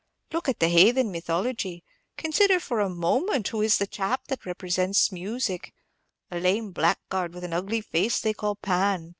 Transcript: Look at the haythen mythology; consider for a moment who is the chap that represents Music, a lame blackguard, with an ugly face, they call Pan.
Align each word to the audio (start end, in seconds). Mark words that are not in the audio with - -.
Look 0.33 0.49
at 0.49 0.59
the 0.59 0.65
haythen 0.65 1.11
mythology; 1.11 1.83
consider 2.17 2.59
for 2.59 2.79
a 2.79 2.89
moment 2.89 3.49
who 3.49 3.61
is 3.61 3.77
the 3.77 3.85
chap 3.85 4.29
that 4.29 4.47
represents 4.47 5.11
Music, 5.11 5.75
a 6.31 6.39
lame 6.39 6.71
blackguard, 6.71 7.35
with 7.35 7.43
an 7.43 7.53
ugly 7.53 7.81
face, 7.81 8.19
they 8.19 8.33
call 8.33 8.55
Pan. 8.55 9.09